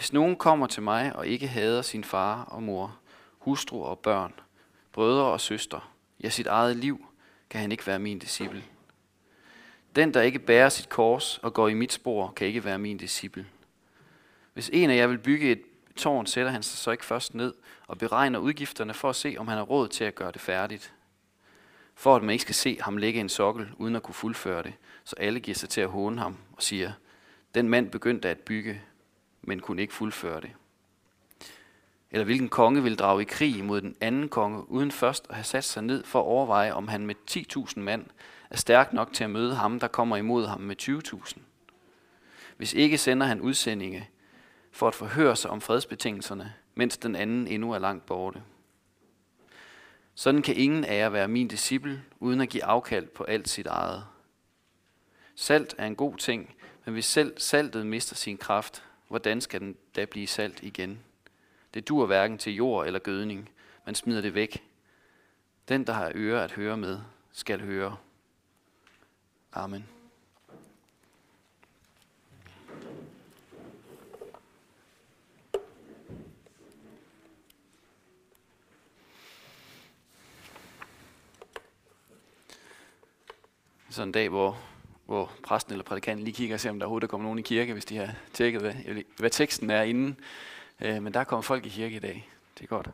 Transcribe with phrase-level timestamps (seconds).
[0.00, 2.98] Hvis nogen kommer til mig og ikke hader sin far og mor,
[3.38, 4.32] hustru og børn,
[4.92, 5.80] brødre og søstre,
[6.22, 7.06] ja sit eget liv,
[7.50, 8.64] kan han ikke være min disciple.
[9.96, 12.96] Den, der ikke bærer sit kors og går i mit spor, kan ikke være min
[12.96, 13.46] disciple.
[14.54, 15.62] Hvis en af jer vil bygge et
[15.96, 17.54] tårn, sætter han sig så ikke først ned
[17.86, 20.94] og beregner udgifterne for at se, om han har råd til at gøre det færdigt.
[21.94, 24.72] For at man ikke skal se ham lægge en sokkel, uden at kunne fuldføre det,
[25.04, 26.92] så alle giver sig til at håne ham og siger,
[27.54, 28.82] den mand begyndte at bygge,
[29.42, 30.50] men kunne ikke fuldføre det.
[32.10, 35.44] Eller hvilken konge vil drage i krig mod den anden konge, uden først at have
[35.44, 38.06] sat sig ned for at overveje, om han med 10.000 mand
[38.50, 41.38] er stærk nok til at møde ham, der kommer imod ham med 20.000.
[42.56, 44.08] Hvis ikke sender han udsendinge
[44.72, 48.42] for at forhøre sig om fredsbetingelserne, mens den anden endnu er langt borte.
[50.14, 53.66] Sådan kan ingen af jer være min disciple, uden at give afkald på alt sit
[53.66, 54.04] eget.
[55.34, 59.76] Salt er en god ting, men hvis selv saltet mister sin kraft, hvordan skal den
[59.96, 61.00] da blive salt igen?
[61.74, 63.50] Det dur hverken til jord eller gødning,
[63.86, 64.64] man smider det væk.
[65.68, 67.00] Den, der har ører at høre med,
[67.32, 67.96] skal høre.
[69.52, 69.88] Amen.
[83.90, 84.69] Sådan en dag, hvor,
[85.10, 87.72] hvor præsten eller prædikanten lige kigger og ser, om der overhovedet kommer nogen i kirke,
[87.72, 88.74] hvis de har tjekket, hvad,
[89.16, 90.20] hvad teksten er inden.
[90.80, 92.28] Øh, men der kommer folk i kirke i dag.
[92.58, 92.90] Det er godt.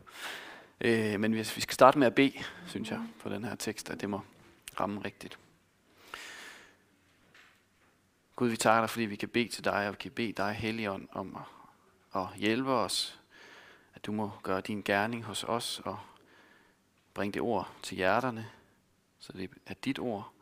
[0.80, 2.32] Øh, men hvis vi skal starte med at bede,
[2.66, 4.20] synes jeg, på den her tekst, at det må
[4.80, 5.38] ramme rigtigt.
[8.36, 10.52] Gud, vi takker dig, fordi vi kan bede til dig, og vi kan bede dig,
[10.52, 11.36] Helligånd, om
[12.14, 13.20] at, at hjælpe os.
[13.94, 15.98] At du må gøre din gerning hos os og
[17.14, 18.50] bringe det ord til hjerterne,
[19.18, 20.32] så det er dit ord,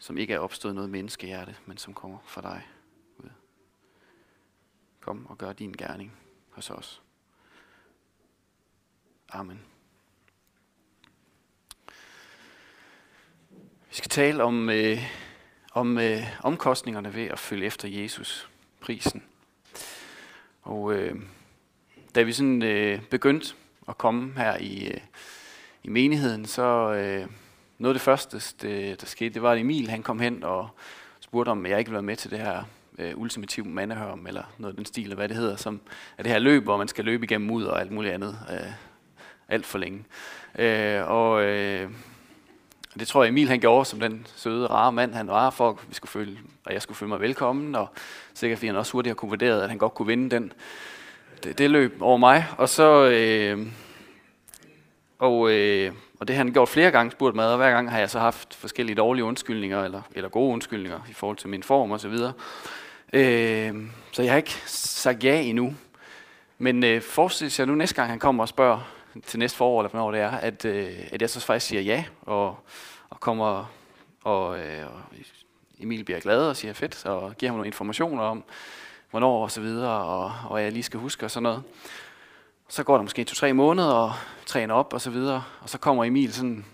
[0.00, 2.68] som ikke er opstået noget menneskehjerte, men som kommer fra dig,
[3.16, 3.30] Gud.
[5.00, 6.12] Kom og gør din gerning
[6.50, 7.02] hos os.
[9.28, 9.60] Amen.
[13.88, 14.98] Vi skal tale om, øh,
[15.72, 19.24] om øh, omkostningerne ved at følge efter Jesus, prisen.
[20.62, 21.22] Og øh,
[22.14, 23.54] da vi sådan øh, begyndte
[23.88, 25.00] at komme her i, øh,
[25.82, 27.28] i menigheden, så øh,
[27.80, 30.68] noget af det første, det, der skete, det var, at Emil han kom hen og
[31.20, 32.62] spurgte, om jeg ikke ville være med til det her
[32.98, 35.80] øh, ultimativ mandehørm, eller noget af den stil, eller hvad det hedder, som
[36.18, 38.72] er det her løb, hvor man skal løbe igennem mud og alt muligt andet, øh,
[39.48, 40.04] alt for længe.
[40.58, 41.90] Øh, og øh,
[42.98, 45.76] det tror jeg Emil han gjorde som den søde, rare mand han var, for at
[45.88, 47.88] vi skulle føle, og jeg skulle føle mig velkommen, og
[48.34, 50.52] sikkert fordi han også hurtigt har kunne at han godt kunne vinde den,
[51.44, 52.46] det, det løb over mig.
[52.58, 53.10] Og så...
[53.10, 53.66] Øh,
[55.18, 57.98] og, øh, og det har han gjort flere gange, spurgt mig, og hver gang har
[57.98, 61.92] jeg så haft forskellige dårlige undskyldninger, eller, eller gode undskyldninger i forhold til min form
[61.92, 62.14] osv.
[63.12, 63.74] Øh,
[64.12, 65.74] så jeg har ikke sagt ja endnu.
[66.58, 68.92] Men øh, forestil jer nu næste gang, han kommer og spørger
[69.26, 72.04] til næste forår, eller hvornår det er, at, øh, at jeg så faktisk siger ja,
[72.22, 72.58] og,
[73.10, 73.72] og kommer,
[74.24, 75.02] og, øh, og
[75.78, 78.44] Emil bliver glad og siger fedt, og giver ham nogle informationer om,
[79.10, 81.62] hvornår og så videre, og, og jeg lige skal huske og sådan noget.
[82.70, 84.12] Så går der måske to-tre måneder, og
[84.46, 86.64] træner op og så videre, og så kommer Emil sådan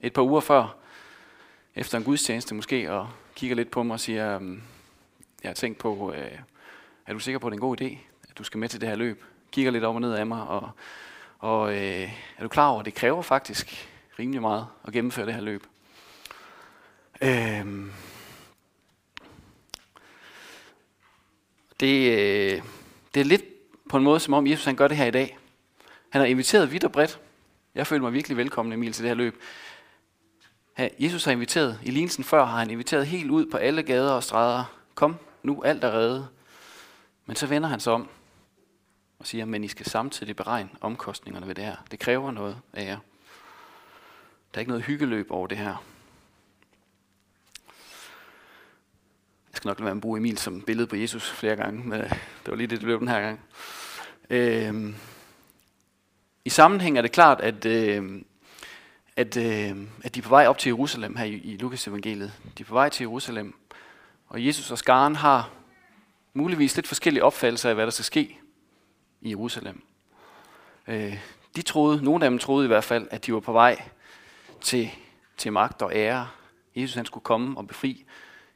[0.00, 0.76] et par uger før,
[1.74, 4.62] efter en gudstjeneste måske, og kigger lidt på mig og siger, øhm,
[5.42, 6.38] jeg har tænkt på, øh,
[7.06, 7.98] er du sikker på, at det er en god idé,
[8.30, 9.24] at du skal med til det her løb?
[9.52, 10.70] Kigger lidt op og ned af mig, og,
[11.38, 15.34] og øh, er du klar over, at det kræver faktisk rimelig meget at gennemføre det
[15.34, 15.66] her løb?
[17.22, 17.92] Øhm,
[21.80, 22.62] det, øh,
[23.14, 23.55] det er lidt
[23.90, 25.38] på en måde, som om Jesus han gør det her i dag.
[26.10, 27.20] Han har inviteret vidt og bredt.
[27.74, 29.42] Jeg føler mig virkelig velkommen, Emil, til det her løb.
[30.98, 34.22] Jesus har inviteret, i lignelsen før har han inviteret helt ud på alle gader og
[34.22, 34.64] stræder.
[34.94, 36.28] Kom, nu alt er reddet.
[37.26, 38.08] Men så vender han sig om
[39.18, 41.76] og siger, men I skal samtidig beregne omkostningerne ved det her.
[41.90, 42.98] Det kræver noget af jer.
[44.54, 45.84] Der er ikke noget hyggeløb over det her.
[49.56, 51.88] Jeg skal nok lade være med at bruge Emil som billede på Jesus flere gange,
[51.88, 53.40] men øh, det var lige det, det blev den her gang.
[54.30, 54.94] Øh,
[56.44, 58.22] I sammenhæng er det klart, at, øh,
[59.16, 62.32] at, øh, at de er på vej op til Jerusalem her i, i Lukas evangeliet.
[62.58, 63.54] De er på vej til Jerusalem,
[64.28, 65.50] og Jesus og skaren har
[66.34, 68.38] muligvis lidt forskellige opfattelser af, hvad der skal ske
[69.20, 69.82] i Jerusalem.
[70.88, 71.18] Øh,
[71.56, 73.82] de troede, nogle af dem troede i hvert fald, at de var på vej
[74.60, 74.90] til,
[75.36, 76.28] til magt og ære.
[76.74, 78.04] Jesus han skulle komme og befri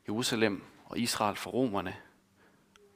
[0.09, 1.97] Jerusalem og Israel for romerne.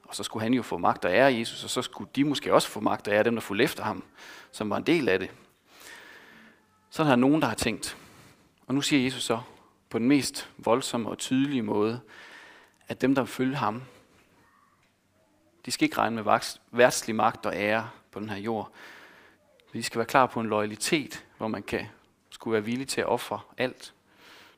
[0.02, 2.55] Og så skulle han jo få magt og ære Jesus, og så skulle de måske
[2.55, 4.05] også få magt og ære dem, der fulgte efter ham,
[4.52, 5.31] som var en del af det.
[6.91, 7.96] Sådan har nogen, der har tænkt.
[8.67, 9.41] Og nu siger Jesus så
[9.91, 12.00] på den mest voldsomme og tydelige måde,
[12.88, 13.82] at dem, der følger ham,
[15.67, 18.73] De skal ikke regne med værtslig magt og ære på den her jord.
[19.73, 21.87] Vi skal være klar på en loyalitet, hvor man kan
[22.31, 23.94] skulle være villig til at ofre alt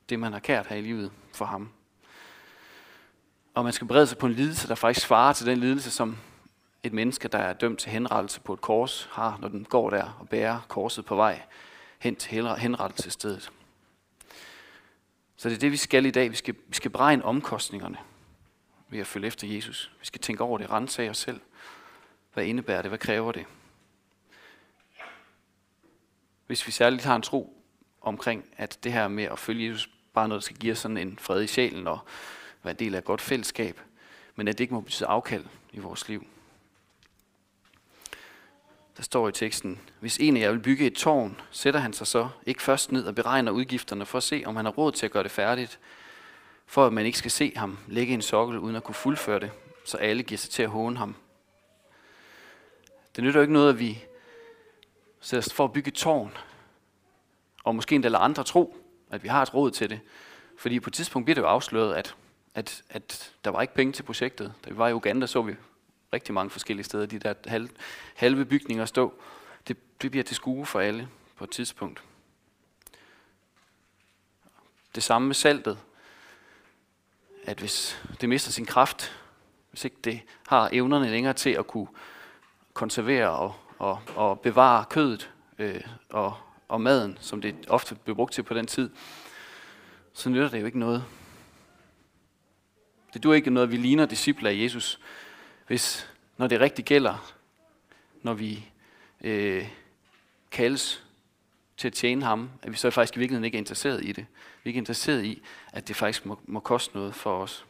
[0.09, 1.69] det, man har kært her i livet for ham.
[3.57, 6.17] Og man skal berede sig på en lidelse, der faktisk svarer til den lidelse, som
[6.83, 10.17] et menneske, der er dømt til henrettelse på et kors, har, når den går der
[10.19, 11.41] og bærer korset på vej
[11.99, 13.51] hen til henrettelsestedet.
[15.37, 16.31] Så det er det, vi skal i dag.
[16.31, 17.97] Vi skal, vi skal beregne omkostningerne
[18.89, 19.91] ved at følge efter Jesus.
[19.99, 21.41] Vi skal tænke over det, rense af os selv.
[22.33, 22.91] Hvad indebærer det?
[22.91, 23.45] Hvad kræver det?
[26.47, 27.63] Hvis vi særligt har en tro
[28.01, 30.79] omkring, at det her med at følge Jesus bare er noget, der skal give os
[30.79, 31.99] sådan en fred i sjælen og
[32.67, 33.81] være en del af et godt fællesskab,
[34.35, 36.25] men at det ikke må betyde afkald i vores liv.
[38.97, 42.07] Der står i teksten, hvis en af jer vil bygge et tårn, sætter han sig
[42.07, 45.05] så ikke først ned og beregner udgifterne for at se, om han har råd til
[45.05, 45.79] at gøre det færdigt,
[46.65, 49.51] for at man ikke skal se ham lægge en sokkel uden at kunne fuldføre det,
[49.85, 51.15] så alle giver sig til at håne ham.
[53.15, 54.03] Det nytter jo ikke noget, at vi
[55.21, 56.37] sætter os for at bygge et tårn,
[57.63, 58.77] og måske endda lader andre tro,
[59.11, 59.99] at vi har et råd til det.
[60.57, 62.15] Fordi på et tidspunkt bliver det jo afsløret, at,
[62.57, 64.53] at, at der var ikke penge til projektet.
[64.65, 65.55] Da vi var i Uganda, så vi
[66.13, 67.69] rigtig mange forskellige steder, de der halve,
[68.15, 69.13] halve bygninger stå.
[69.67, 72.03] Det, det bliver til skue for alle på et tidspunkt.
[74.95, 75.77] Det samme med saltet.
[77.43, 79.19] At hvis det mister sin kraft,
[79.69, 81.87] hvis ikke det har evnerne længere til at kunne
[82.73, 86.37] konservere og, og, og bevare kødet øh, og,
[86.67, 88.89] og maden, som det ofte blev brugt til på den tid,
[90.13, 91.05] så nytter det jo ikke noget.
[93.17, 94.99] Det du ikke noget, vi ligner discipler af Jesus,
[95.67, 97.33] hvis, når det rigtig gælder,
[98.21, 98.69] når vi
[99.21, 99.67] øh,
[100.51, 101.03] kaldes
[101.77, 104.25] til at tjene ham, at vi så faktisk i virkeligheden ikke er interesseret i det.
[104.63, 105.41] Vi er ikke interesseret i,
[105.73, 107.65] at det faktisk må, må koste noget for os.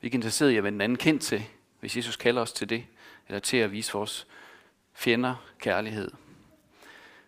[0.00, 1.44] Vi er ikke interesseret i at vende en anden kendt til,
[1.80, 2.86] hvis Jesus kalder os til det,
[3.28, 4.26] eller til at vise vores
[4.92, 6.10] fjender kærlighed.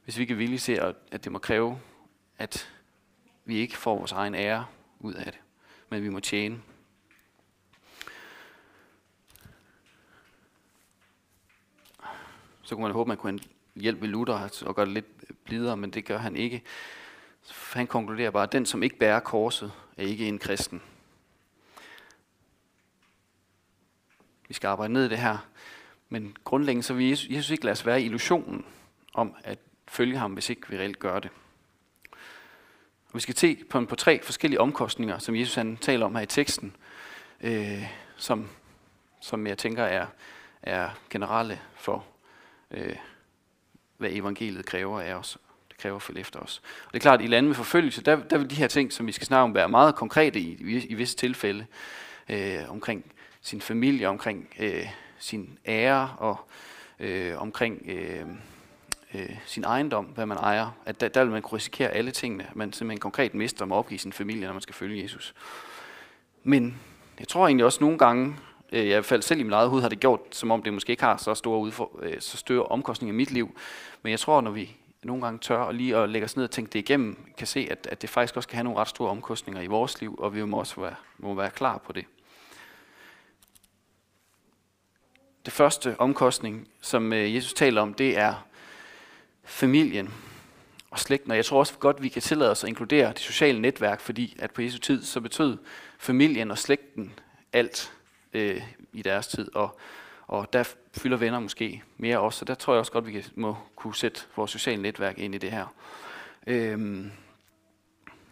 [0.04, 0.80] Hvis vi ikke er villige til,
[1.10, 1.80] at det må kræve,
[2.38, 2.72] at
[3.44, 4.66] vi ikke får vores egen ære
[5.00, 5.40] ud af det,
[5.90, 6.60] men vi må tjene.
[12.66, 13.38] Så kunne man håbe, at man kunne
[13.74, 16.62] hjælpe Luther og gøre det lidt blidere, men det gør han ikke.
[17.72, 20.82] Han konkluderer bare, at den, som ikke bærer korset, er ikke en kristen.
[24.48, 25.38] Vi skal arbejde ned i det her.
[26.08, 28.64] Men grundlæggende så vil Jesus, Jesus ikke lade os være illusionen
[29.14, 29.58] om at
[29.88, 31.30] følge ham, hvis ikke vi reelt gør det.
[33.08, 36.22] Og vi skal se på, på tre forskellige omkostninger, som Jesus han taler om her
[36.22, 36.76] i teksten,
[37.40, 37.82] øh,
[38.16, 38.48] som,
[39.20, 40.06] som jeg tænker er,
[40.62, 42.04] er generelle for,
[42.76, 42.96] øh,
[43.98, 45.38] hvad evangeliet kræver af os.
[45.68, 46.62] Det kræver for efter os.
[46.86, 48.92] Og det er klart, at i lande med forfølgelse, der, der vil de her ting,
[48.92, 51.66] som vi skal snakke om, være meget konkrete i, i, i visse tilfælde,
[52.28, 53.04] øh, omkring
[53.40, 54.86] sin familie, omkring øh,
[55.18, 56.40] sin ære og
[56.98, 58.26] øh, omkring øh,
[59.14, 62.46] øh, sin ejendom, hvad man ejer, at der, der vil man kunne risikere alle tingene.
[62.54, 65.34] Man simpelthen konkret mister om at opgive sin familie, når man skal følge Jesus.
[66.42, 66.80] Men
[67.18, 68.36] jeg tror egentlig også nogle gange,
[68.72, 70.90] øh, jeg fald selv i mit eget hoved har det gjort, som om det måske
[70.90, 73.58] ikke har så store, udfor, øh, så store omkostninger i mit liv.
[74.02, 76.50] Men jeg tror, når vi nogle gange tør og lige at lægge os ned og
[76.50, 79.10] tænke det igennem, kan se, at, at det faktisk også kan have nogle ret store
[79.10, 82.04] omkostninger i vores liv, og vi må også være, må være klar på det.
[85.44, 88.46] Det første omkostning, som øh, Jesus taler om, det er
[89.44, 90.14] familien
[90.90, 91.30] og slægten.
[91.30, 94.36] Og jeg tror også godt, vi kan tillade os at inkludere det sociale netværk, fordi
[94.38, 95.58] at på Jesu tid, så betød
[95.98, 97.12] familien og slægten
[97.52, 97.95] alt
[98.36, 98.62] øh,
[98.92, 99.54] i deres tid.
[99.54, 99.78] Og,
[100.26, 103.24] og der fylder venner måske mere også, så der tror jeg også godt, vi kan,
[103.34, 105.66] må kunne sætte vores sociale netværk ind i det her.
[106.46, 107.10] Øhm,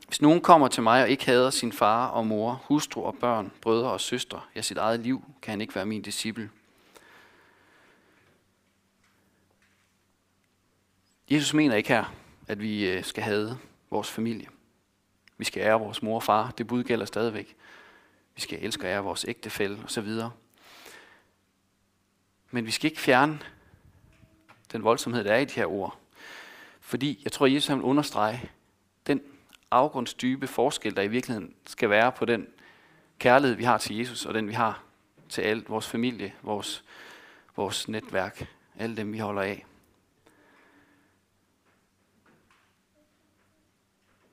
[0.06, 3.52] hvis nogen kommer til mig og ikke hader sin far og mor, hustru og børn,
[3.60, 6.50] brødre og søstre, ja sit eget liv, kan han ikke være min disciple.
[11.30, 12.14] Jesus mener ikke her,
[12.48, 13.58] at vi øh, skal have
[13.90, 14.46] vores familie.
[15.38, 16.50] Vi skal ære vores mor og far.
[16.50, 17.56] Det bud gælder stadigvæk.
[18.34, 20.08] Vi skal elske og ære vores ægtefælle osv.
[22.50, 23.40] Men vi skal ikke fjerne
[24.72, 25.98] den voldsomhed, der er i de her ord.
[26.80, 28.50] Fordi jeg tror, at Jesus vil understrege
[29.06, 29.22] den
[29.70, 32.46] afgrundsdybe forskel, der i virkeligheden skal være på den
[33.18, 34.82] kærlighed, vi har til Jesus, og den vi har
[35.28, 36.84] til alt vores familie, vores,
[37.56, 38.48] vores netværk,
[38.78, 39.66] alle dem, vi holder af.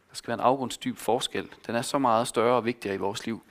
[0.10, 1.53] Der skal være en afgrundsdyb forskel.
[1.67, 3.43] Den er så meget større og vigtigere i vores liv,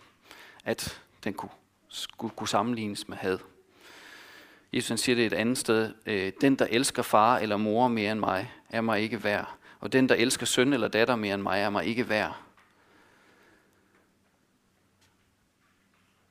[0.64, 1.50] at den kunne,
[1.88, 3.38] skulle kunne sammenlignes med had.
[4.72, 5.94] Jesus han siger det et andet sted.
[6.06, 9.54] Øh, den, der elsker far eller mor mere end mig, er mig ikke værd.
[9.80, 12.40] Og den, der elsker søn eller datter mere end mig, er mig ikke værd.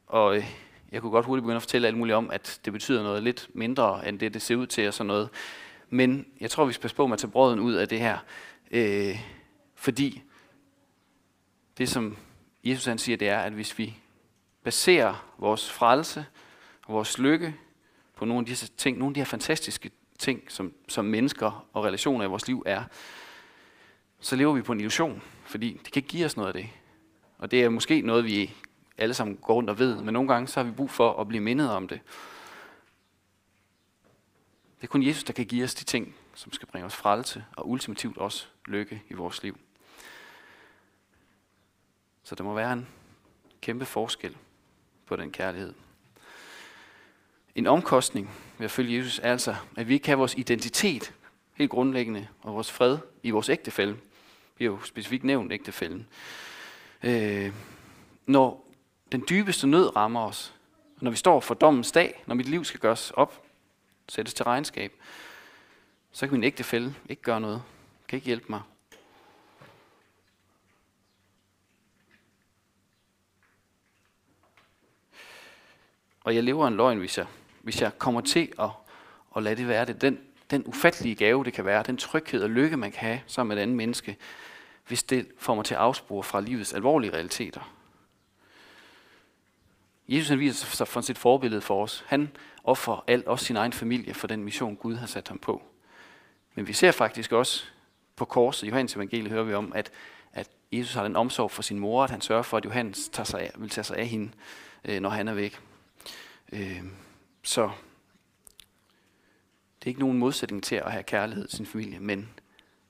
[0.08, 0.46] Og øh,
[0.92, 3.50] Jeg kunne godt hurtigt begynde at fortælle alt muligt om, at det betyder noget lidt
[3.54, 5.30] mindre, end det, det ser ud til og sådan noget.
[5.90, 8.18] Men jeg tror, vi skal passe på med at tage brøden ud af det her.
[8.72, 9.20] Øh,
[9.76, 10.24] fordi
[11.78, 12.18] det, som
[12.64, 13.98] Jesus han siger, det er, at hvis vi
[14.64, 16.26] baserer vores frelse
[16.86, 17.56] og vores lykke
[18.16, 21.86] på nogle af disse ting, nogle af de her fantastiske ting, som, som mennesker og
[21.86, 22.84] relationer i vores liv er,
[24.20, 26.70] så lever vi på en illusion, fordi det kan ikke give os noget af det.
[27.38, 28.54] Og det er måske noget, vi
[28.98, 31.28] alle sammen går rundt og ved, men nogle gange så har vi brug for at
[31.28, 32.02] blive mindet om det.
[34.78, 37.46] Det er kun Jesus, der kan give os de ting, som skal bringe os frelse,
[37.58, 39.60] og ultimativt også lykke i vores liv.
[42.24, 42.88] Så der må være en
[43.62, 44.38] kæmpe forskel
[45.10, 45.74] på den kærlighed.
[47.56, 51.14] En omkostning ved at følge Jesus er altså, at vi ikke kan have vores identitet
[51.54, 53.98] helt grundlæggende og vores fred i vores ægtefælde.
[54.58, 56.08] Vi har jo specifikt nævnt ægtefælden.
[57.04, 57.54] Øh,
[58.26, 58.68] når
[59.12, 60.54] den dybeste nød rammer os,
[61.02, 63.44] når vi står for dommens dag, når mit liv skal gøres op,
[64.10, 64.94] sættes til regnskab,
[66.12, 67.64] så kan min ægtefælde ikke gøre noget,
[68.08, 68.62] kan ikke hjælpe mig.
[76.24, 77.26] Og jeg lever en løgn, hvis jeg,
[77.62, 78.70] hvis jeg kommer til at,
[79.36, 80.02] at lade det være det.
[80.02, 80.20] Den,
[80.52, 83.58] den ufattelige gave, det kan være, den tryghed og lykke, man kan have sammen med
[83.58, 84.18] et andet menneske,
[84.88, 87.76] hvis det får mig til at afspore fra livets alvorlige realiteter.
[90.08, 92.04] Jesus han viser sig for sit forbillede for os.
[92.08, 92.30] Han
[92.64, 95.64] offrer alt, også sin egen familie, for den mission, Gud har sat ham på.
[96.56, 97.66] Men vi ser faktisk også
[98.16, 99.92] på korset, i Johannes evangeliet hører vi om, at,
[100.34, 103.26] at Jesus har den omsorg for sin mor, at han sørger for, at Johannes tager
[103.26, 104.32] sig af, vil tage sig af hende,
[104.86, 105.60] øh, når han er væk.
[106.54, 106.84] Øh,
[107.44, 107.64] så
[109.80, 112.30] det er ikke nogen modsætning til at have kærlighed til sin familie, men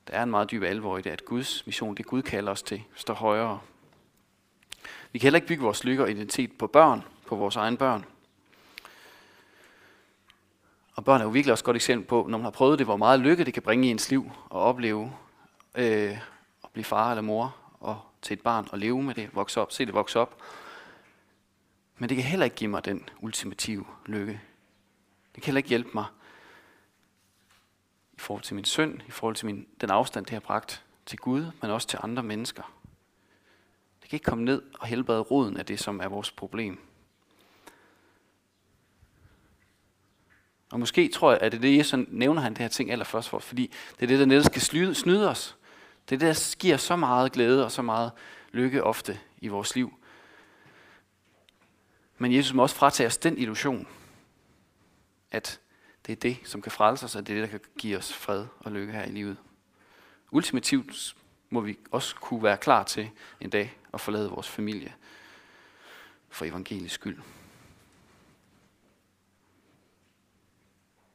[0.08, 2.62] der er en meget dyb alvor i det, at Guds mission, det Gud kalder os
[2.62, 3.60] til, står højere.
[5.12, 8.04] Vi kan heller ikke bygge vores lykke og identitet på børn, på vores egne børn.
[10.94, 12.86] Og børn er jo virkelig også et godt eksempel på, når man har prøvet det,
[12.86, 15.12] hvor meget lykke det kan bringe i ens liv, at opleve
[15.74, 16.18] øh,
[16.64, 19.72] at blive far eller mor og til et barn, og leve med det, vokse op,
[19.72, 20.42] se det vokse op.
[22.00, 24.40] Men det kan heller ikke give mig den ultimative lykke.
[25.34, 26.04] Det kan heller ikke hjælpe mig
[28.12, 31.18] i forhold til min søn, i forhold til min, den afstand, det har bragt til
[31.18, 32.62] Gud, men også til andre mennesker.
[34.02, 36.80] Det kan ikke komme ned og helbrede roden af det, som er vores problem.
[40.70, 43.28] Og måske tror jeg, at det er det, Jesus nævner han det her ting allerførst
[43.28, 45.56] for, fordi det er det, der netop skal snyde, snyde os.
[46.08, 48.12] Det er det, der giver så meget glæde og så meget
[48.52, 49.99] lykke ofte i vores liv.
[52.20, 53.88] Men Jesus må også fratage os den illusion,
[55.30, 55.60] at
[56.06, 58.12] det er det, som kan frelse os, og det er det, der kan give os
[58.12, 59.36] fred og lykke her i livet.
[60.30, 61.16] Ultimativt
[61.50, 63.10] må vi også kunne være klar til
[63.40, 64.94] en dag at forlade vores familie
[66.28, 67.18] for evangelisk skyld.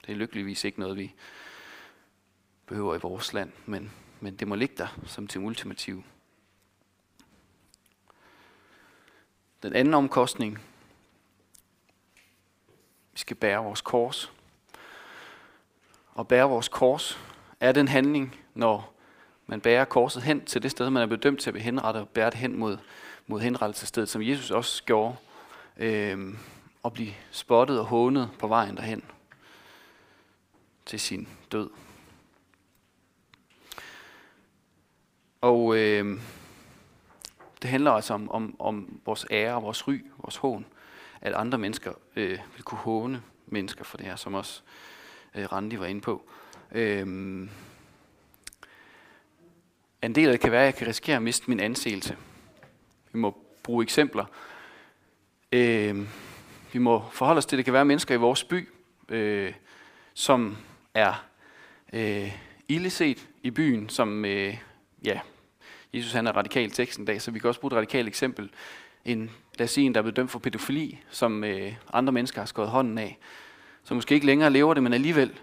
[0.06, 1.14] Det er lykkeligvis ikke noget, vi
[2.66, 6.04] behøver i vores land, men, men det må ligge der som til ultimativ.
[9.64, 10.60] Den anden omkostning,
[13.16, 14.32] vi skal bære vores kors.
[16.14, 17.20] Og bære vores kors
[17.60, 18.94] er den handling, når
[19.48, 22.10] man bærer korset hen til det sted, man er bedømt til at blive henrettet, og
[22.10, 22.78] bære det hen mod,
[23.28, 25.16] mod henrettelsesstedet, som Jesus også gjorde,
[25.78, 26.36] øh,
[26.84, 29.04] og blive spottet og hånet på vejen derhen
[30.86, 31.70] til sin død.
[35.42, 36.20] Og øh,
[37.62, 40.66] det handler altså om, om, om vores ære, vores ry, vores hån,
[41.26, 44.62] at andre mennesker øh, vil kunne håne mennesker for det her, som også
[45.36, 46.30] øh, Randi var inde på.
[46.72, 47.08] Øh,
[50.02, 52.18] en del af det kan være, at jeg kan risikere at miste min anseelse.
[53.14, 54.26] Vi må bruge eksempler.
[55.52, 56.08] Øh,
[56.74, 58.70] vi må forholde os til, at det kan være mennesker i vores by,
[59.10, 59.54] øh,
[60.14, 60.58] som
[60.94, 61.26] er
[61.94, 62.32] øh,
[62.68, 64.58] illeset i byen, som, øh,
[65.06, 65.20] ja,
[65.94, 68.08] Jesus han er radikal i teksten i dag, så vi kan også bruge et radikalt
[68.08, 68.50] eksempel.
[69.06, 72.42] En, lad os sige en, der er blevet dømt for pædofili, som øh, andre mennesker
[72.42, 73.18] har skåret hånden af,
[73.84, 75.40] som måske ikke længere lever det, men alligevel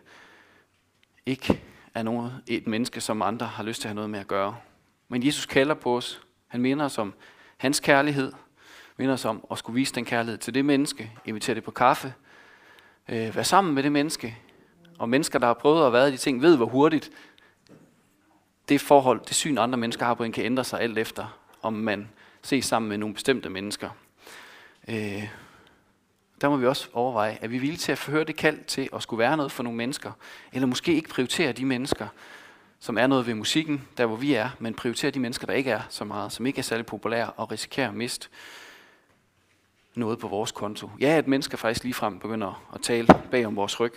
[1.26, 1.62] ikke
[1.94, 4.56] er noget, et menneske, som andre har lyst til at have noget med at gøre.
[5.08, 6.22] Men Jesus kalder på os.
[6.48, 7.14] Han minder os om
[7.56, 8.32] hans kærlighed,
[8.96, 12.14] minder os om at skulle vise den kærlighed til det menneske, invitere det på kaffe,
[13.08, 14.38] øh, være sammen med det menneske,
[14.98, 17.10] og mennesker, der har prøvet at være de ting, ved, hvor hurtigt
[18.68, 21.72] det forhold, det syn, andre mennesker har på en, kan ændre sig alt efter, om
[21.72, 22.08] man
[22.42, 23.90] ses sammen med nogle bestemte mennesker.
[24.88, 25.28] Øh,
[26.40, 28.88] der må vi også overveje, at vi er villige til at forhøre det kald til
[28.92, 30.12] at skulle være noget for nogle mennesker,
[30.52, 32.08] eller måske ikke prioritere de mennesker,
[32.78, 35.70] som er noget ved musikken, der hvor vi er, men prioritere de mennesker, der ikke
[35.70, 38.28] er så meget, som ikke er særlig populære og risikerer at miste
[39.94, 40.90] noget på vores konto.
[41.00, 43.94] Ja, at mennesker faktisk ligefrem begynder at tale bag om vores ryg,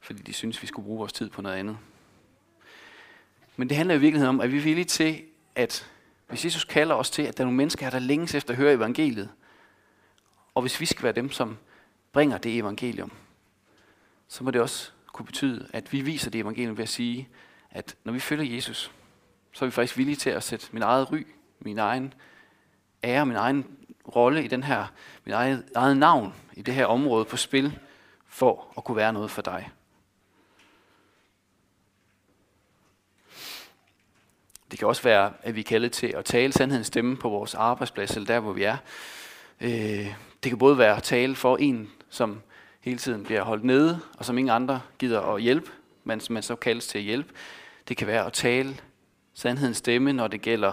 [0.00, 1.78] fordi de synes, vi skulle bruge vores tid på noget andet.
[3.56, 5.22] Men det handler i virkeligheden om, at vi er villige til,
[5.54, 5.90] at
[6.28, 8.56] hvis Jesus kalder os til, at der er nogle mennesker her, der længes efter at
[8.56, 9.28] høre evangeliet,
[10.54, 11.58] og hvis vi skal være dem, som
[12.12, 13.12] bringer det evangelium,
[14.28, 17.28] så må det også kunne betyde, at vi viser det evangelium ved at sige,
[17.70, 18.92] at når vi følger Jesus,
[19.52, 21.26] så er vi faktisk villige til at sætte min eget ry,
[21.60, 22.14] min egen
[23.04, 23.66] ære, min egen
[24.16, 24.86] rolle i den her,
[25.24, 27.78] min eget, eget navn i det her område på spil,
[28.26, 29.70] for at kunne være noget for dig.
[34.70, 37.54] Det kan også være, at vi er kaldet til at tale sandhedens stemme på vores
[37.54, 38.76] arbejdsplads, eller der, hvor vi er.
[39.60, 42.40] Øh, det kan både være at tale for en, som
[42.80, 45.70] hele tiden bliver holdt nede, og som ingen andre gider at hjælpe,
[46.04, 47.32] men som man så kaldes til at hjælpe.
[47.88, 48.76] Det kan være at tale
[49.34, 50.72] sandhedens stemme, når det gælder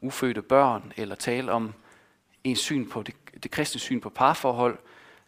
[0.00, 1.74] ufødte børn, eller tale om
[2.44, 4.78] en syn på det, det kristne syn på parforhold,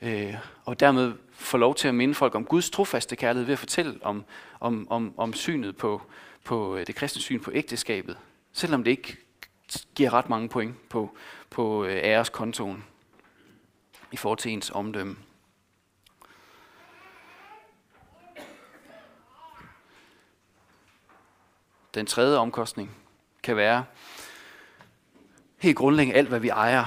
[0.03, 0.35] øh,
[0.65, 3.99] og dermed få lov til at minde folk om Guds trofaste kærlighed ved at fortælle
[4.03, 4.25] om,
[4.61, 6.03] om, om, om synet på,
[6.45, 8.17] på øh, det kristne syn på ægteskabet,
[8.53, 9.17] selvom det ikke
[9.95, 11.17] giver ret mange point på,
[11.51, 12.85] på øh, æreskontoen
[14.13, 15.17] i forhold til ens omdømme.
[21.95, 22.97] Den tredje omkostning
[23.43, 23.85] kan være
[25.59, 26.85] helt grundlæggende alt, hvad vi ejer.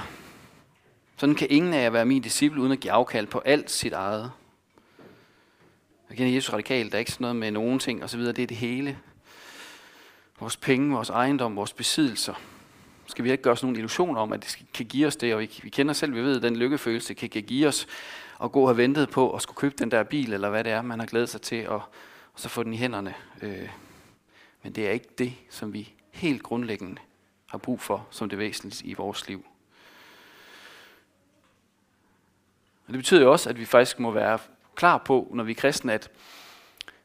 [1.16, 3.92] Sådan kan ingen af jer være min disciple, uden at give afkald på alt sit
[3.92, 4.32] eget.
[6.08, 8.46] Jeg kender Jesus radikalt, der er ikke sådan noget med nogen ting osv., det er
[8.46, 8.98] det hele.
[10.40, 12.34] Vores penge, vores ejendom, vores besiddelser.
[13.06, 15.40] Skal vi ikke gøre os nogle illusioner om, at det kan give os det, og
[15.40, 17.86] vi, vi kender selv, vi ved, at den lykkefølelse kan, kan give os
[18.42, 20.72] at gå og have ventet på at skulle købe den der bil, eller hvad det
[20.72, 21.82] er, man har glædet sig til, og,
[22.34, 23.14] og så få den i hænderne.
[23.42, 23.68] Øh,
[24.62, 27.00] men det er ikke det, som vi helt grundlæggende
[27.46, 29.44] har brug for som det væsentlige i vores liv.
[32.86, 34.38] Og det betyder jo også, at vi faktisk må være
[34.74, 36.10] klar på, når vi er kristne, at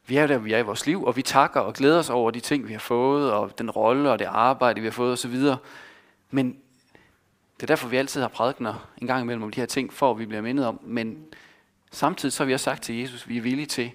[0.06, 2.32] vi er der, vi er i vores liv, og vi takker og glæder os over
[2.32, 5.36] de ting, vi har fået, og den rolle og det arbejde, vi har fået osv.
[6.32, 6.58] Men
[7.56, 10.12] det er derfor, vi altid har prædikner en gang imellem om de her ting, for
[10.12, 10.80] at vi bliver mindet om.
[10.84, 11.26] Men
[11.92, 13.92] samtidig så har vi også sagt til Jesus, at vi er villige til,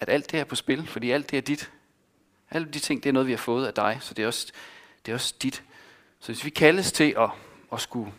[0.00, 1.70] at alt det er på spil, fordi alt det er dit.
[2.50, 4.52] Alle de ting, det er noget, vi har fået af dig, så det er også,
[5.06, 5.62] det er også dit.
[6.20, 7.30] Så hvis vi kaldes til at,
[7.72, 8.12] at skulle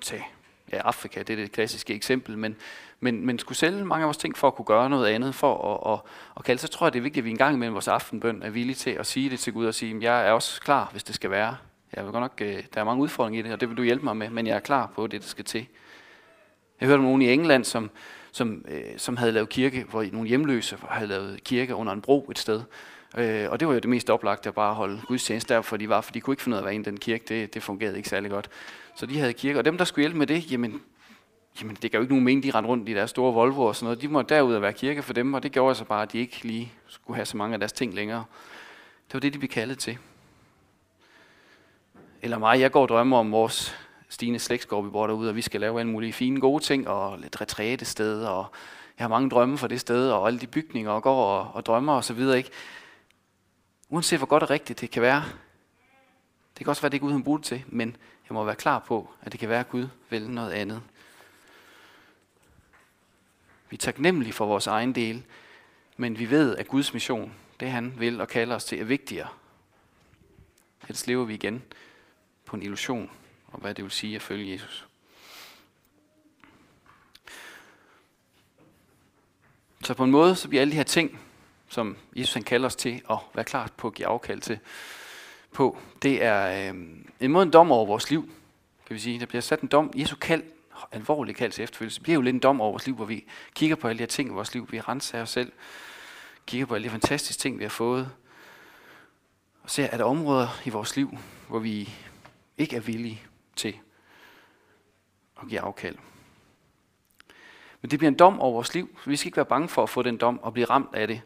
[0.00, 0.24] tage
[0.72, 2.56] ja, Afrika, det er det klassiske eksempel, men,
[3.00, 5.86] men, men skulle sælge mange af vores ting for at kunne gøre noget andet, for
[5.86, 6.00] at, at,
[6.36, 8.42] at kalde, så tror jeg, det er vigtigt, at vi en gang imellem vores aftenbøn
[8.42, 11.04] er villige til at sige det til Gud og sige, jeg er også klar, hvis
[11.04, 11.56] det skal være.
[11.96, 13.82] Jeg vil godt nok, øh, der er mange udfordringer i det, og det vil du
[13.82, 15.66] hjælpe mig med, men jeg er klar på det, der skal til.
[16.80, 17.90] Jeg hørte om nogen i England, som,
[18.32, 22.28] som, øh, som havde lavet kirke, hvor nogle hjemløse havde lavet kirke under en bro
[22.30, 22.62] et sted.
[23.18, 25.88] Øh, og det var jo det mest oplagte at bare holde gudstjeneste der, for de
[25.88, 27.24] var, for de kunne ikke finde ud af at være i den kirke.
[27.28, 28.50] Det, det fungerede ikke særlig godt.
[28.96, 30.82] Så de havde kirke, og dem, der skulle hjælpe med det, jamen,
[31.62, 33.76] jamen det gav jo ikke nogen mening, de rendte rundt i deres store Volvo og
[33.76, 34.02] sådan noget.
[34.02, 36.18] De måtte derud at være kirke for dem, og det gjorde altså bare, at de
[36.18, 38.24] ikke lige skulle have så mange af deres ting længere.
[39.06, 39.98] Det var det, de blev kaldet til.
[42.22, 43.76] Eller mig, jeg går og drømmer om vores
[44.08, 47.18] Stine slægtsgård, vi bor derude, og vi skal lave alle mulige fine, gode ting, og
[47.18, 48.46] lidt retræte sted, og
[48.98, 51.66] jeg har mange drømme for det sted, og alle de bygninger, og går og, og
[51.66, 52.50] drømmer og så videre, ikke?
[53.88, 55.24] Uanset hvor godt og rigtigt det kan være,
[56.58, 57.96] det kan også være, det Gud han bruger det til, men
[58.28, 60.82] jeg må være klar på, at det kan være, at Gud vil noget andet.
[63.70, 65.22] Vi er taknemmelige for vores egen del,
[65.96, 69.28] men vi ved, at Guds mission, det han vil og kalder os til, er vigtigere.
[70.82, 71.62] Ellers lever vi igen
[72.48, 73.10] på en illusion
[73.52, 74.86] om, hvad det vil sige at følge Jesus.
[79.84, 81.20] Så på en måde, så bliver alle de her ting,
[81.68, 84.58] som Jesus han kalder os til at være klar på at give afkald til,
[85.52, 86.74] på, det er øh,
[87.20, 88.30] en måde en dom over vores liv,
[88.86, 89.20] kan vi sige.
[89.20, 89.92] Der bliver sat en dom.
[89.96, 90.42] Jesu kald,
[90.92, 93.76] alvorlig kald til efterfølgelse, bliver jo lidt en dom over vores liv, hvor vi kigger
[93.76, 94.68] på alle de her ting i vores liv.
[94.70, 95.52] Vi renser os selv,
[96.46, 98.10] kigger på alle de fantastiske ting, vi har fået,
[99.62, 101.88] og ser, at der områder i vores liv, hvor vi
[102.58, 103.22] ikke er villige
[103.56, 103.78] til
[105.42, 105.96] at give afkald.
[107.80, 109.82] Men det bliver en dom over vores liv, så vi skal ikke være bange for
[109.82, 111.22] at få den dom og blive ramt af det.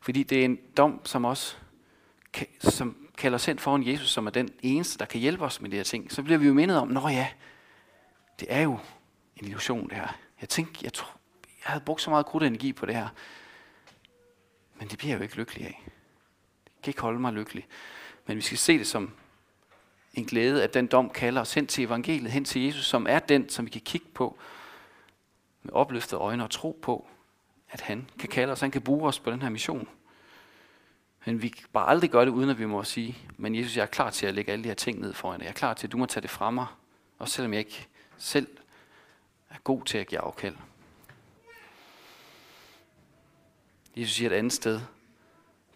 [0.00, 1.56] Fordi det er en dom, som også
[2.58, 5.70] som kalder os hen foran Jesus, som er den eneste, der kan hjælpe os med
[5.70, 6.12] de her ting.
[6.12, 7.28] Så bliver vi jo mindet om, nå ja,
[8.40, 8.78] det er jo
[9.36, 10.18] en illusion det her.
[10.40, 11.06] Jeg tænkte, jeg, tro,
[11.44, 13.08] jeg havde brugt så meget krudt energi på det her.
[14.78, 15.82] Men det bliver jeg jo ikke lykkelig af.
[16.64, 17.66] Det kan ikke holde mig lykkelig.
[18.26, 19.12] Men vi skal se det som
[20.14, 23.18] en glæde, at den dom kalder os hen til evangeliet, hen til Jesus, som er
[23.18, 24.38] den, som vi kan kigge på
[25.62, 27.06] med opløftede øjne og tro på,
[27.70, 29.88] at han kan kalde os, han kan bruge os på den her mission.
[31.26, 33.82] Men vi kan bare aldrig gøre det, uden at vi må sige, men Jesus, jeg
[33.82, 35.44] er klar til at lægge alle de her ting ned foran dig.
[35.44, 36.66] Jeg er klar til, at du må tage det fra mig,
[37.18, 38.48] og selvom jeg ikke selv
[39.50, 40.56] er god til at give afkald.
[43.96, 44.80] Jesus siger et andet sted,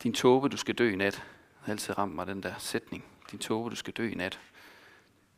[0.03, 1.15] din tåbe, du skal dø i nat.
[1.15, 1.23] Det
[1.63, 3.05] har altid ramt mig, den der sætning.
[3.31, 4.41] Din tåbe, du skal dø i nat.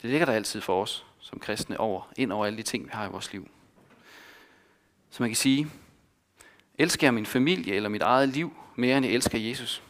[0.03, 2.90] Det ligger der altid for os, som kristne, over, ind over alle de ting, vi
[2.92, 3.48] har i vores liv.
[5.11, 5.70] Så man kan sige,
[6.79, 9.83] elsker jeg min familie eller mit eget liv mere, end jeg elsker Jesus,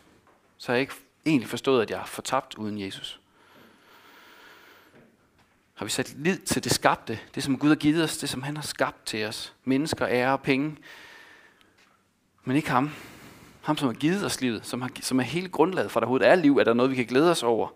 [0.57, 0.95] så har jeg ikke
[1.27, 3.21] egentlig forstået, at jeg er fortabt uden Jesus.
[5.75, 8.43] Har vi sat lid til det skabte, det som Gud har givet os, det som
[8.43, 9.55] han har skabt til os.
[9.65, 10.77] Mennesker, ære og penge.
[12.45, 12.91] Men ikke ham.
[13.69, 16.07] Ham, som har givet os livet, som, har, som er hele grundlaget for, at der
[16.07, 17.69] overhovedet er liv, er der noget, vi kan glæde os over.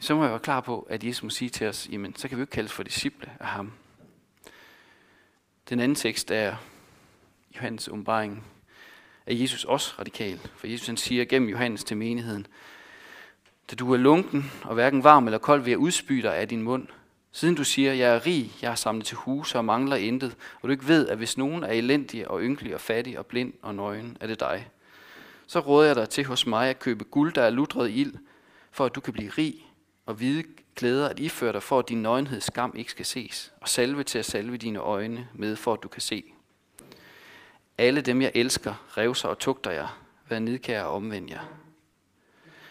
[0.00, 2.36] Så må jeg være klar på, at Jesus må sige til os, jamen, så kan
[2.36, 3.72] vi jo ikke kaldes for disciple af ham.
[5.68, 6.56] Den anden tekst er
[7.56, 8.44] Johannes åbenbaring.
[9.26, 10.40] Er Jesus også radikal?
[10.56, 12.46] For Jesus han siger gennem Johannes til menigheden,
[13.70, 16.62] da du er lunken og hverken varm eller kold ved at udspy dig af din
[16.62, 16.88] mund,
[17.34, 20.68] siden du siger, jeg er rig, jeg har samlet til huse og mangler intet, og
[20.68, 23.74] du ikke ved, at hvis nogen er elendig og ynkelig og fattig og blind og
[23.74, 24.68] nøgen, er det dig.
[25.46, 28.14] Så råder jeg dig til hos mig at købe guld, der er lutret i ild,
[28.70, 29.66] for at du kan blive rig,
[30.06, 30.44] og hvide
[30.74, 34.18] klæder at iføre dig, for at din nøgenhed skam ikke skal ses, og salve til
[34.18, 36.24] at salve dine øjne med, for at du kan se.
[37.78, 39.88] Alle dem, jeg elsker, revser og tugter jeg.
[40.28, 41.40] Vær nidkær og omvend jer.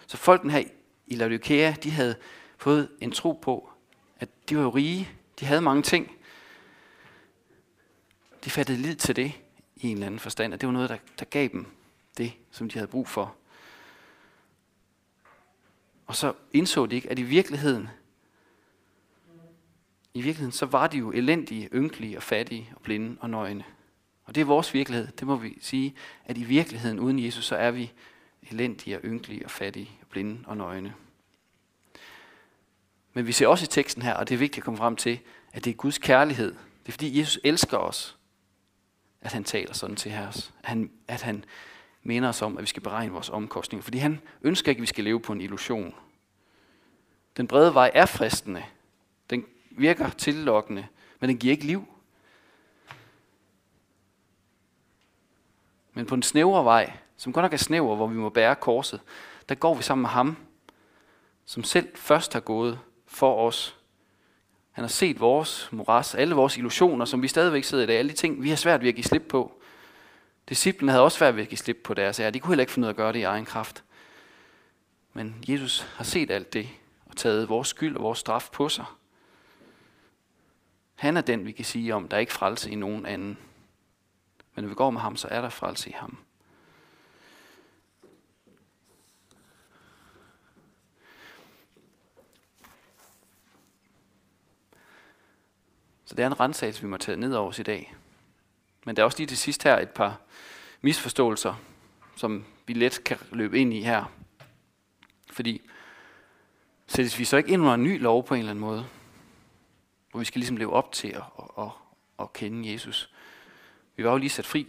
[0.08, 0.63] Så folken her
[1.08, 2.15] i Laodikea, de havde
[2.58, 3.72] fået en tro på,
[4.49, 6.12] de var jo rige, de havde mange ting.
[8.45, 9.32] De fattede lid til det
[9.75, 11.65] i en eller anden forstand, og det var noget, der, der gav dem
[12.17, 13.36] det, som de havde brug for.
[16.08, 17.89] Og så indså de ikke, at i virkeligheden,
[20.13, 23.63] i virkeligheden, så var de jo elendige, ynkelige og fattige og blinde og nøgne.
[24.25, 25.08] Og det er vores virkelighed.
[25.08, 27.91] Det må vi sige, at i virkeligheden uden Jesus, så er vi
[28.51, 30.93] elendige og ynkelige og fattige og blinde og nøgne.
[33.13, 35.19] Men vi ser også i teksten her, og det er vigtigt at komme frem til,
[35.54, 36.52] at det er Guds kærlighed.
[36.52, 38.17] Det er fordi Jesus elsker os,
[39.21, 40.54] at han taler sådan til os.
[40.63, 41.45] At han, at han
[42.04, 43.84] minder os om, at vi skal beregne vores omkostninger.
[43.84, 45.95] Fordi han ønsker ikke, at vi skal leve på en illusion.
[47.38, 48.63] Den brede vej er fristende.
[49.30, 50.88] Den virker tillokkende,
[51.19, 51.88] men den giver ikke liv.
[55.93, 59.02] Men på den snævre vej, som godt nok er snæver, hvor vi må bære korset,
[59.49, 60.38] der går vi sammen med ham,
[61.45, 62.80] som selv først har gået
[63.15, 63.78] for os.
[64.71, 68.12] Han har set vores moras, alle vores illusioner, som vi stadigvæk sidder i dag, alle
[68.12, 69.62] de ting, vi har svært ved at give slip på.
[70.49, 72.32] Disciplen havde også svært ved at give slip på deres ære.
[72.32, 73.84] De kunne heller ikke finde ud af at gøre det i egen kraft.
[75.13, 76.69] Men Jesus har set alt det
[77.06, 78.86] og taget vores skyld og vores straf på sig.
[80.95, 83.38] Han er den, vi kan sige om, der er ikke frelse i nogen anden.
[84.56, 86.17] Men når vi går med ham, så er der frelse i ham.
[96.13, 97.93] Så det er en rensagelse, vi må tage ned over os i dag.
[98.86, 100.19] Men der er også lige til sidst her et par
[100.82, 101.56] misforståelser,
[102.15, 104.12] som vi let kan løbe ind i her.
[105.32, 105.62] Fordi
[106.88, 108.86] sættes vi så ikke ind under en ny lov på en eller anden måde,
[110.12, 111.69] hvor vi skal ligesom leve op til at, at, at,
[112.19, 113.10] at kende Jesus.
[113.95, 114.67] Vi var jo lige sat fri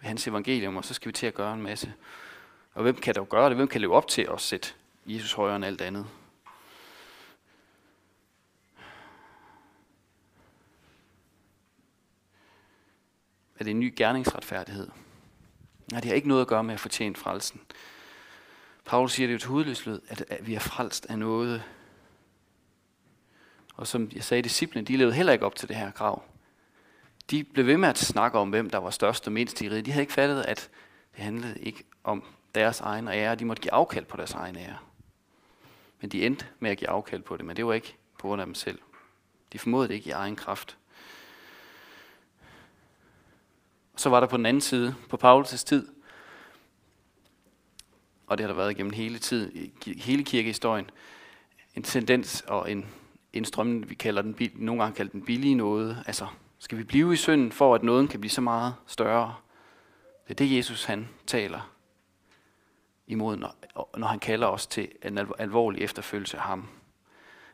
[0.00, 1.92] ved hans evangelium, og så skal vi til at gøre en masse.
[2.74, 3.56] Og hvem kan dog gøre det?
[3.56, 4.68] Hvem kan leve op til at sætte
[5.06, 6.06] Jesus højere end alt andet?
[13.58, 14.88] Er det en ny gerningsretfærdighed?
[15.90, 17.60] Nej, det har ikke noget at gøre med at fortjene frelsen.
[18.84, 21.62] Paulus siger det jo til hudløslød, at vi er frelst af noget.
[23.74, 26.22] Og som jeg sagde, disciplene, de levede heller ikke op til det her krav.
[27.30, 29.86] De blev ved med at snakke om, hvem der var størst og mindst i riget.
[29.86, 30.70] De havde ikke fattet, at
[31.16, 33.34] det handlede ikke om deres egen ære.
[33.34, 34.78] De måtte give afkald på deres egen ære.
[36.00, 38.42] Men de endte med at give afkald på det, men det var ikke på grund
[38.42, 38.78] af dem selv.
[39.52, 40.76] De formåede det ikke i egen kraft.
[43.93, 45.88] Og så var der på den anden side, på Paulus' tid,
[48.26, 50.90] og det har der været igennem hele tid, hele kirkehistorien,
[51.74, 52.86] en tendens og en,
[53.32, 56.04] en strøm, vi kalder den, nogle gange kalder den billige noget.
[56.06, 56.26] Altså,
[56.58, 59.34] skal vi blive i synden, for at nåden kan blive så meget større?
[60.28, 61.70] Det er det, Jesus han taler
[63.06, 63.56] imod, når,
[63.96, 66.68] når han kalder os til en alvorlig efterfølgelse af ham.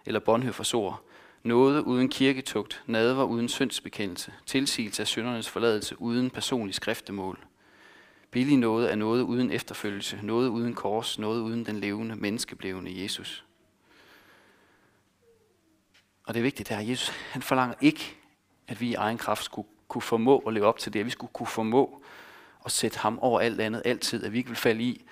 [0.07, 1.03] Eller Bonhoeffers ord.
[1.43, 7.39] Noget uden kirketugt, nadver uden syndsbekendelse, tilsigelse af syndernes forladelse uden personlig skriftemål.
[8.31, 13.45] Billig noget er noget uden efterfølgelse, noget uden kors, noget uden den levende, menneskeblevende Jesus.
[16.27, 18.17] Og det er vigtigt her, Jesus han forlanger ikke,
[18.69, 21.11] at vi i egen kraft skulle kunne formå at leve op til det, at vi
[21.11, 22.03] skulle kunne formå
[22.65, 25.05] at sætte ham over alt andet altid, at vi ikke vil falde i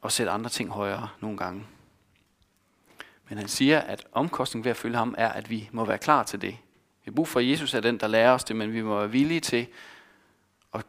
[0.00, 1.64] og sætte andre ting højere nogle gange.
[3.28, 6.22] Men han siger, at omkostningen ved at følge ham er, at vi må være klar
[6.22, 6.52] til det.
[7.04, 8.98] Vi har brug for, at Jesus er den, der lærer os det, men vi må
[8.98, 9.66] være villige til
[10.74, 10.86] at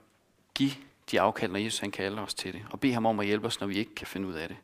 [0.54, 0.72] give
[1.12, 2.66] de afkald, når Jesus han kalder os til det.
[2.70, 4.58] Og bede ham om at hjælpe os, når vi ikke kan finde ud af det.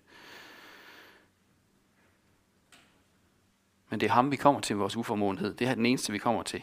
[3.90, 5.54] Men det er ham, vi kommer til med vores uformåenhed.
[5.54, 6.62] Det er den eneste, vi kommer til.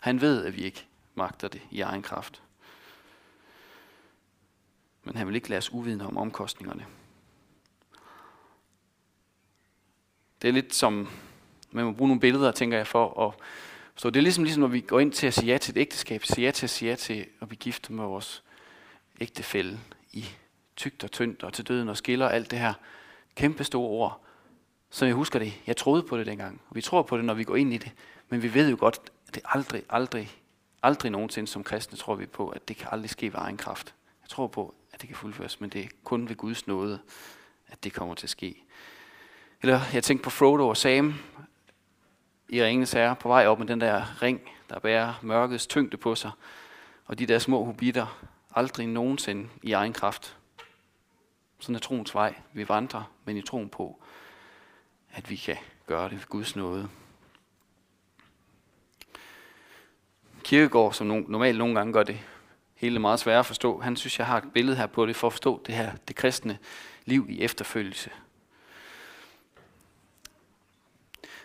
[0.00, 2.42] Han ved, at vi ikke magter det i egen kraft.
[5.04, 6.86] Men han vil ikke lade os uvidende om omkostningerne.
[10.42, 11.08] Det er lidt som,
[11.70, 13.34] man må bruge nogle billeder, tænker jeg, for at
[13.96, 15.80] så Det er ligesom, ligesom, når vi går ind til at sige ja til et
[15.80, 18.42] ægteskab, sige ja til at sige ja til at blive gift med vores
[19.20, 19.80] ægtefælle
[20.12, 20.26] i
[20.76, 22.74] tygt og tyndt og til døden og skiller alt det her
[23.34, 24.24] kæmpe store ord.
[24.90, 25.52] Som jeg husker det.
[25.66, 26.60] Jeg troede på det dengang.
[26.72, 27.92] Vi tror på det, når vi går ind i det.
[28.28, 30.30] Men vi ved jo godt, at det aldrig, aldrig,
[30.82, 33.94] aldrig nogensinde som kristne tror vi på, at det kan aldrig ske ved egen kraft.
[34.22, 36.98] Jeg tror på, at det kan fuldføres, men det er kun ved Guds nåde,
[37.68, 38.61] at det kommer til at ske.
[39.62, 41.14] Eller jeg tænkte på Frodo og Sam
[42.48, 46.14] i Ringens Herre på vej op med den der ring, der bærer mørkets tyngde på
[46.14, 46.30] sig.
[47.04, 50.36] Og de der små hobitter, aldrig nogensinde i egen kraft.
[51.58, 52.34] Sådan er troens vej.
[52.52, 54.02] Vi vandrer, men i troen på,
[55.12, 56.88] at vi kan gøre det ved Guds nåde.
[60.44, 62.20] Kirkegård, som normalt nogle gange gør det
[62.74, 65.26] hele meget svært at forstå, han synes, jeg har et billede her på det, for
[65.26, 66.58] at forstå det her, det kristne
[67.04, 68.10] liv i efterfølgelse.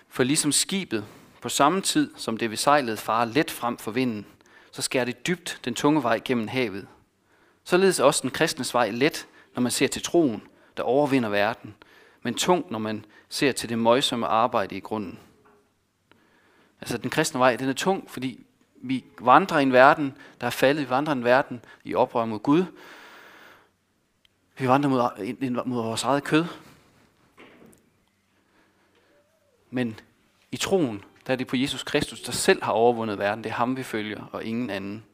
[0.10, 1.06] For ligesom skibet
[1.42, 4.26] på samme tid, som det besejlede farer let frem for vinden,
[4.72, 6.88] så skærer det dybt den tunge vej gennem havet.
[7.64, 10.42] Således også den kristnes vej let, når man ser til troen,
[10.78, 11.76] der overvinder verden,
[12.24, 15.20] men tungt, når man ser til det møjsomme arbejde i grunden.
[16.82, 20.52] Altså den kristne vej, den er tung, fordi vi vandrer i en verden, der er
[20.52, 20.86] faldet.
[20.86, 22.66] Vi vandrer i en verden i oprør mod Gud.
[24.58, 26.46] Vi vandrer mod, mod vores eget kød.
[29.70, 30.00] Men
[30.52, 33.44] i troen, der er det på Jesus Kristus, der selv har overvundet verden.
[33.44, 35.06] Det er ham, vi følger, og ingen anden.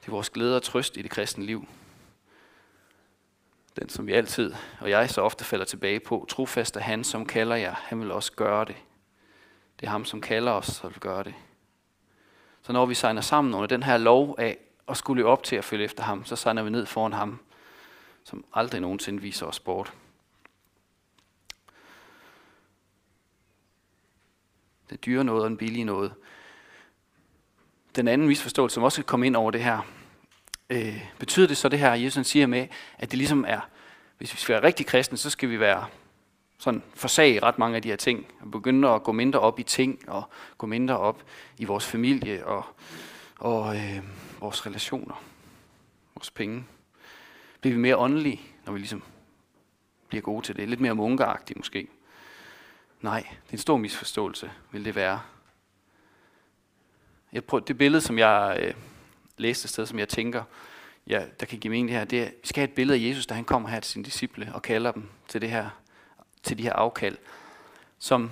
[0.00, 1.68] Det er vores glæde og trøst i det kristne liv.
[3.80, 6.26] Den, som vi altid, og jeg så ofte falder tilbage på.
[6.28, 7.74] Trofast er han, som kalder jer.
[7.78, 8.76] Han vil også gøre det.
[9.80, 11.34] Det er ham, som kalder os, og vil gøre det.
[12.62, 15.64] Så når vi signer sammen under den her lov af at skulle op til at
[15.64, 17.40] følge efter ham, så signer vi ned foran ham,
[18.24, 19.92] som aldrig nogensinde viser os bort.
[24.92, 26.14] Den dyre noget og den billige noget.
[27.96, 29.86] Den anden misforståelse, som også kan komme ind over det her,
[30.70, 32.66] øh, betyder det så det her, Jesus siger med,
[32.98, 33.60] at det ligesom er,
[34.18, 35.86] hvis vi skal være rigtig kristne, så skal vi være
[36.58, 39.62] sådan forsage ret mange af de her ting, og begynde at gå mindre op i
[39.62, 40.22] ting, og
[40.58, 41.22] gå mindre op
[41.58, 42.64] i vores familie og,
[43.38, 43.98] og øh,
[44.40, 45.22] vores relationer,
[46.14, 46.64] vores penge.
[47.60, 49.02] Bliver vi mere åndelige, når vi ligesom
[50.08, 50.68] bliver gode til det?
[50.68, 51.88] Lidt mere munkeagtige måske.
[53.02, 55.20] Nej, det er en stor misforståelse, vil det være.
[57.32, 58.74] Jeg prøver, det billede, som jeg øh,
[59.36, 60.42] læste et sted, som jeg tænker,
[61.06, 63.08] ja, der kan give mening det her, det er, vi skal have et billede af
[63.08, 65.68] Jesus, da han kommer her til sine disciple og kalder dem til det her,
[66.42, 67.16] til de her afkald.
[67.98, 68.30] Som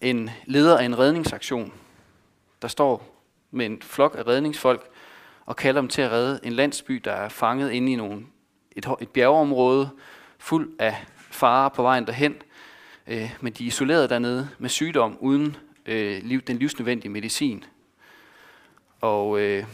[0.00, 1.72] en leder af en redningsaktion,
[2.62, 4.88] der står med en flok af redningsfolk
[5.46, 8.26] og kalder dem til at redde en landsby, der er fanget inde i nogle,
[8.72, 9.90] et, et bjergeområde
[10.38, 12.42] fuld af farer på vejen derhen,
[13.08, 17.64] øh, men de er isoleret dernede med sygdom uden øh, liv, den livsnødvendige medicin.
[19.00, 19.64] Og, øh,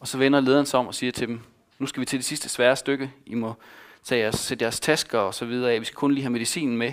[0.00, 1.40] og så vender lederen sig om og siger til dem,
[1.78, 3.12] nu skal vi til det sidste svære stykke.
[3.26, 3.54] I må
[4.04, 5.80] tage jeres, sætte jeres tasker og så videre af.
[5.80, 6.92] Vi skal kun lige have medicinen med,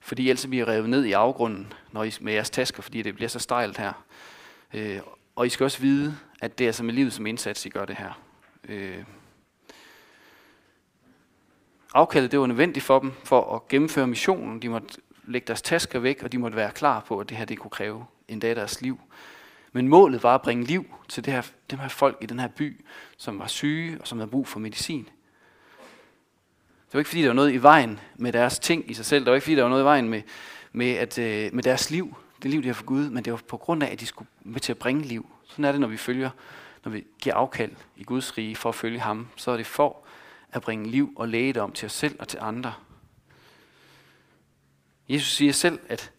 [0.00, 3.14] fordi ellers bliver I revet ned i afgrunden når I, med jeres tasker, fordi det
[3.14, 4.04] bliver så stejlt her.
[4.74, 5.00] Øh,
[5.36, 7.84] og I skal også vide, at det er altså med livet som indsats, I gør
[7.84, 8.20] det her.
[8.68, 9.04] Øh,
[11.94, 14.62] afkaldet det var nødvendigt for dem for at gennemføre missionen.
[14.62, 14.88] De måtte
[15.24, 17.70] lægge deres tasker væk, og de måtte være klar på, at det her det kunne
[17.70, 19.00] kræve en dag deres liv.
[19.72, 22.48] Men målet var at bringe liv til det her, dem her folk i den her
[22.48, 22.84] by,
[23.16, 25.04] som var syge og som havde brug for medicin.
[26.86, 29.24] Det var ikke fordi, der var noget i vejen med deres ting i sig selv.
[29.24, 30.22] Det var ikke fordi, der var noget i vejen med,
[30.72, 32.16] med, at, øh, med deres liv.
[32.42, 33.10] Det liv, de har for Gud.
[33.10, 35.30] Men det var på grund af, at de skulle med til at bringe liv.
[35.44, 36.30] Sådan er det, når vi følger,
[36.84, 39.28] når vi giver afkald i Guds rige for at følge ham.
[39.36, 39.96] Så er det for
[40.52, 42.74] at bringe liv og lægedom til os selv og til andre.
[45.08, 46.12] Jesus siger selv, at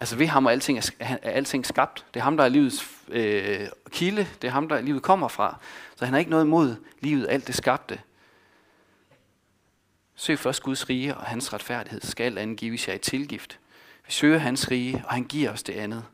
[0.00, 2.06] altså ved ham er alting, er, er alting skabt.
[2.14, 4.28] Det er ham, der er livets øh, kilde.
[4.42, 5.58] Det er ham, der livet kommer fra.
[5.96, 8.00] Så han har ikke noget imod livet, alt det skabte.
[10.14, 13.58] Søg først Guds rige og hans retfærdighed, skal angives jer i tilgift.
[14.06, 16.04] Vi søger hans rige, og han giver os det andet.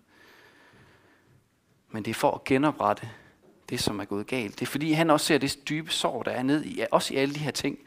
[1.90, 3.10] Men det er for at genoprette
[3.70, 4.60] det, som er gået galt.
[4.60, 7.16] Det er fordi, han også ser det dybe sår, der er ned i, også i
[7.16, 7.78] alle de her ting,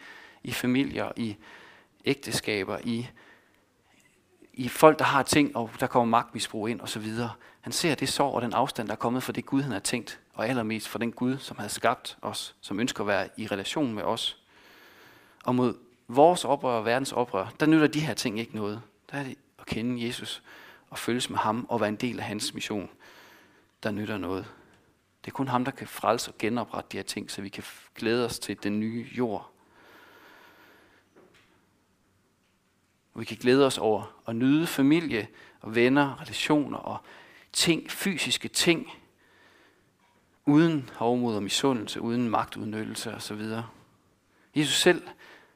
[0.43, 1.35] i familier, i
[2.05, 3.07] ægteskaber, i
[4.53, 7.07] i folk, der har ting, og der kommer magtmisbrug ind osv.
[7.61, 9.79] Han ser det sår og den afstand, der er kommet fra det Gud, han har
[9.79, 13.47] tænkt, og allermest fra den Gud, som har skabt os, som ønsker at være i
[13.47, 14.37] relation med os.
[15.43, 15.73] Og mod
[16.07, 18.81] vores oprør og verdens oprør, der nytter de her ting ikke noget.
[19.11, 20.43] Der er det at kende Jesus
[20.89, 22.89] og følges med ham og være en del af hans mission,
[23.83, 24.45] der nytter noget.
[25.25, 27.63] Det er kun ham, der kan frelse og genoprette de her ting, så vi kan
[27.95, 29.51] glæde os til den nye jord.
[33.13, 35.27] Og vi kan glæde os over at nyde familie
[35.61, 36.97] og venner, relationer og
[37.53, 38.91] ting, fysiske ting,
[40.45, 43.41] uden hovmod og misundelse, uden magtudnyttelse osv.
[44.55, 45.07] Jesus selv,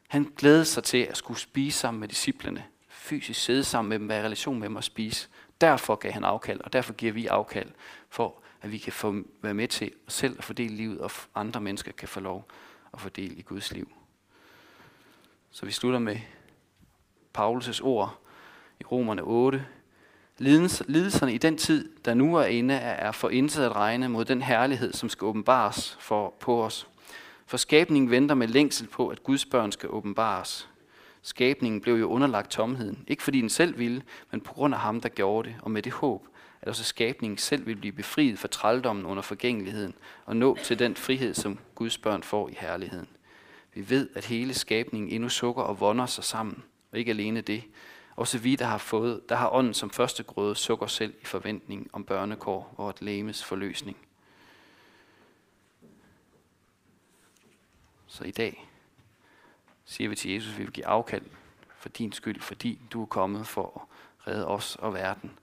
[0.08, 4.10] han glædede sig til at skulle spise sammen med disciplene, fysisk sidde sammen med dem,
[4.10, 5.28] være i relation med dem og spise.
[5.62, 7.72] Derfor gav han afkald, og derfor giver vi afkald,
[8.10, 11.92] for at vi kan få, være med til selv at fordele livet, og andre mennesker
[11.92, 12.48] kan få lov
[12.94, 13.92] at fordele i Guds liv.
[15.52, 16.18] Så vi slutter med
[17.38, 18.20] Paulus' ord
[18.80, 19.66] i Romerne 8.
[20.38, 24.42] Lidelserne i den tid, der nu er inde, er for intet at regne mod den
[24.42, 26.88] herlighed, som skal åbenbares for, på os.
[27.46, 30.70] For skabningen venter med længsel på, at Guds børn skal åbenbares.
[31.22, 34.02] Skabningen blev jo underlagt tomheden, ikke fordi den selv ville,
[34.32, 36.28] men på grund af ham, der gjorde det, og med det håb,
[36.66, 39.94] at også skabningen selv vil blive befriet fra trældommen under forgængeligheden,
[40.26, 43.08] og nå til den frihed, som Guds børn får i herligheden.
[43.74, 47.64] Vi ved, at hele skabningen endnu sukker og vonder sig sammen, og ikke alene det.
[48.16, 51.90] Også vi, der har, fået, der har ånden som første grøde, sukker selv i forventning
[51.94, 53.98] om børnekår og et læmes forløsning.
[58.08, 58.70] Så i dag
[59.86, 61.26] siger vi til Jesus, at vi vil give afkald
[61.78, 63.90] for din skyld, fordi du er kommet for
[64.26, 65.40] at redde os og verden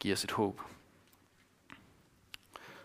[0.00, 0.60] giver os et håb.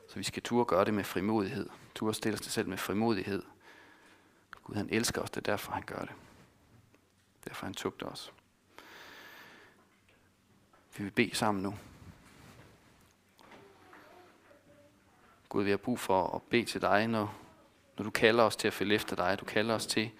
[0.07, 1.69] Så vi skal turde gøre det med frimodighed.
[1.95, 3.43] Turde stille os selv med frimodighed.
[4.63, 6.13] Gud han elsker os, det er derfor han gør det.
[7.45, 8.33] Derfor han tugter os.
[10.97, 11.75] Vi vil bede sammen nu.
[15.49, 17.35] Gud, vi har brug for at bede til dig, når,
[17.97, 19.39] når du kalder os til at følge efter dig.
[19.39, 20.11] Du kalder os til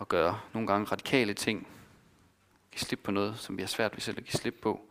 [0.00, 1.68] at gøre nogle gange radikale ting.
[2.70, 4.90] Give slip på noget, som vi har svært ved selv at give slip på.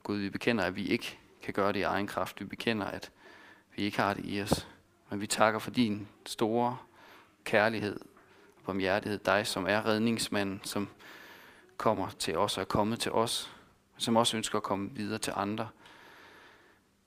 [0.00, 2.40] Og Gud, vi bekender, at vi ikke kan gøre det i egen kraft.
[2.40, 3.10] Vi bekender, at
[3.76, 4.68] vi ikke har det i os.
[5.10, 6.76] Men vi takker for din store
[7.44, 8.00] kærlighed
[8.56, 9.18] og barmhjertighed.
[9.18, 10.88] Dig, som er redningsmanden, som
[11.76, 13.52] kommer til os og er kommet til os.
[13.96, 15.68] Som også ønsker at komme videre til andre.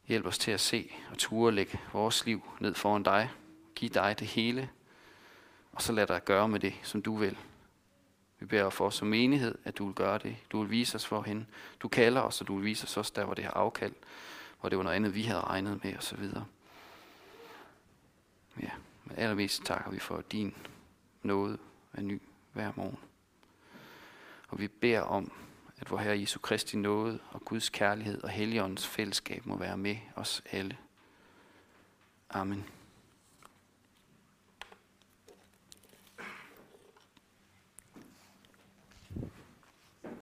[0.08, 3.30] Hjælp os til at se og ture lægge vores liv ned foran dig.
[3.76, 4.70] Giv dig det hele.
[5.72, 7.38] Og så lad dig gøre med det, som du vil.
[8.44, 10.36] Vi beder for os som menighed, at du vil gøre det.
[10.52, 11.46] Du vil vise os for hende.
[11.80, 13.94] Du kalder os, og du vil vise os også der, hvor det har afkald.
[14.60, 16.24] Hvor det var noget andet, vi havde regnet med osv.
[18.62, 18.72] Ja,
[19.06, 20.56] men allermest takker vi for din
[21.22, 21.58] nåde
[21.94, 22.22] af ny
[22.54, 22.98] hver morgen.
[24.50, 25.32] Og vi beder om,
[25.78, 29.98] at vor Herre Jesu Kristi nåde og Guds kærlighed og Helligåndens fællesskab må være med
[30.16, 30.78] os alle.
[32.30, 32.66] Amen.